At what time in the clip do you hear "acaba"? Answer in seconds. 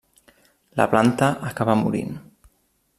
1.51-1.79